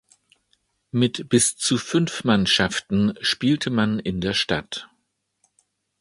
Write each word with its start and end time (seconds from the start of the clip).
Mit 0.89 1.29
bis 1.29 1.57
zu 1.57 1.77
fünf 1.77 2.23
Mannschaften 2.23 3.13
spielte 3.21 3.69
man 3.69 3.99
in 3.99 4.19
der 4.19 4.33
Stadt. 4.33 4.89